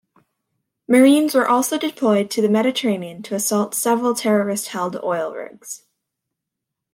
Marines 0.87 1.35
were 1.35 1.47
also 1.47 1.77
deployed 1.77 2.31
to 2.31 2.41
the 2.41 2.49
Mediterranean 2.49 3.21
to 3.21 3.35
assault 3.35 3.75
several 3.75 4.15
terrorist-held 4.15 4.95
oil 5.03 5.31
rigs. 5.31 5.83